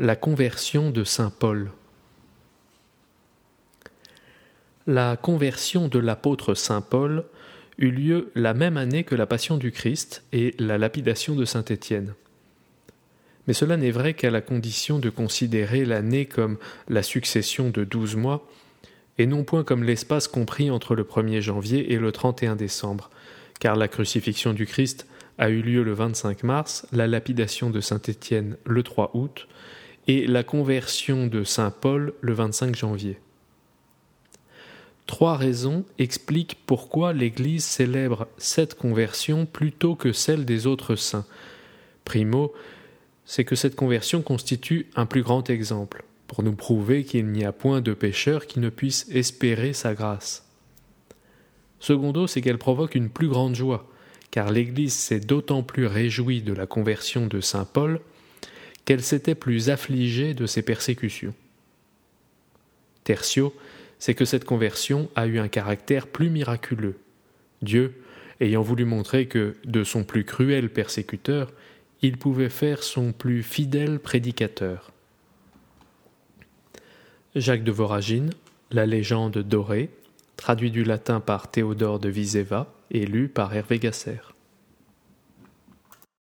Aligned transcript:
La 0.00 0.14
conversion 0.14 0.92
de 0.92 1.02
Saint 1.02 1.32
Paul. 1.36 1.72
La 4.86 5.16
conversion 5.16 5.88
de 5.88 5.98
l'apôtre 5.98 6.54
Saint 6.54 6.82
Paul 6.82 7.24
eut 7.78 7.90
lieu 7.90 8.30
la 8.36 8.54
même 8.54 8.76
année 8.76 9.02
que 9.02 9.16
la 9.16 9.26
Passion 9.26 9.56
du 9.56 9.72
Christ 9.72 10.22
et 10.32 10.54
la 10.60 10.78
lapidation 10.78 11.34
de 11.34 11.44
Saint 11.44 11.64
Étienne. 11.64 12.14
Mais 13.48 13.54
cela 13.54 13.76
n'est 13.76 13.90
vrai 13.90 14.14
qu'à 14.14 14.30
la 14.30 14.40
condition 14.40 15.00
de 15.00 15.10
considérer 15.10 15.84
l'année 15.84 16.26
comme 16.26 16.58
la 16.88 17.02
succession 17.02 17.70
de 17.70 17.82
douze 17.82 18.14
mois, 18.14 18.48
et 19.18 19.26
non 19.26 19.42
point 19.42 19.64
comme 19.64 19.82
l'espace 19.82 20.28
compris 20.28 20.70
entre 20.70 20.94
le 20.94 21.02
1er 21.02 21.40
janvier 21.40 21.92
et 21.92 21.98
le 21.98 22.12
31 22.12 22.54
décembre, 22.54 23.10
car 23.58 23.74
la 23.74 23.88
crucifixion 23.88 24.52
du 24.52 24.64
Christ 24.64 25.08
a 25.38 25.50
eu 25.50 25.60
lieu 25.60 25.82
le 25.82 25.92
25 25.92 26.44
mars, 26.44 26.86
la 26.92 27.08
lapidation 27.08 27.70
de 27.70 27.80
Saint 27.80 28.02
Étienne 28.06 28.58
le 28.64 28.84
3 28.84 29.10
août, 29.14 29.48
et 30.08 30.26
la 30.26 30.42
conversion 30.42 31.26
de 31.26 31.44
Saint 31.44 31.70
Paul 31.70 32.14
le 32.22 32.32
25 32.32 32.74
janvier. 32.74 33.18
Trois 35.06 35.36
raisons 35.36 35.84
expliquent 35.98 36.58
pourquoi 36.66 37.12
l'Église 37.12 37.64
célèbre 37.64 38.26
cette 38.38 38.74
conversion 38.74 39.46
plutôt 39.46 39.94
que 39.94 40.12
celle 40.12 40.46
des 40.46 40.66
autres 40.66 40.96
saints. 40.96 41.26
Primo, 42.04 42.54
c'est 43.26 43.44
que 43.44 43.54
cette 43.54 43.76
conversion 43.76 44.22
constitue 44.22 44.88
un 44.96 45.04
plus 45.04 45.22
grand 45.22 45.50
exemple, 45.50 46.04
pour 46.26 46.42
nous 46.42 46.54
prouver 46.54 47.04
qu'il 47.04 47.26
n'y 47.26 47.44
a 47.44 47.52
point 47.52 47.82
de 47.82 47.92
pécheur 47.92 48.46
qui 48.46 48.60
ne 48.60 48.70
puisse 48.70 49.06
espérer 49.10 49.74
sa 49.74 49.92
grâce. 49.94 50.46
Secondo, 51.80 52.26
c'est 52.26 52.40
qu'elle 52.40 52.58
provoque 52.58 52.94
une 52.94 53.10
plus 53.10 53.28
grande 53.28 53.54
joie, 53.54 53.86
car 54.30 54.50
l'Église 54.50 54.94
s'est 54.94 55.20
d'autant 55.20 55.62
plus 55.62 55.86
réjouie 55.86 56.40
de 56.40 56.54
la 56.54 56.66
conversion 56.66 57.26
de 57.26 57.40
Saint 57.40 57.66
Paul 57.66 58.00
qu'elle 58.88 59.02
s'était 59.02 59.34
plus 59.34 59.68
affligée 59.68 60.32
de 60.32 60.46
ses 60.46 60.62
persécutions. 60.62 61.34
Tertio, 63.04 63.54
c'est 63.98 64.14
que 64.14 64.24
cette 64.24 64.46
conversion 64.46 65.10
a 65.14 65.26
eu 65.26 65.38
un 65.38 65.48
caractère 65.48 66.06
plus 66.06 66.30
miraculeux. 66.30 66.96
Dieu, 67.60 68.00
ayant 68.40 68.62
voulu 68.62 68.86
montrer 68.86 69.26
que, 69.26 69.56
de 69.66 69.84
son 69.84 70.04
plus 70.04 70.24
cruel 70.24 70.70
persécuteur, 70.70 71.52
il 72.00 72.16
pouvait 72.16 72.48
faire 72.48 72.82
son 72.82 73.12
plus 73.12 73.42
fidèle 73.42 73.98
prédicateur. 73.98 74.90
Jacques 77.34 77.64
de 77.64 77.72
Voragine, 77.72 78.30
La 78.70 78.86
légende 78.86 79.36
dorée, 79.36 79.90
traduit 80.38 80.70
du 80.70 80.82
latin 80.82 81.20
par 81.20 81.50
Théodore 81.50 81.98
de 81.98 82.08
Viseva 82.08 82.72
et 82.90 83.04
lu 83.04 83.28
par 83.28 83.54
Hervé 83.54 83.80
Gasser. 83.80 84.37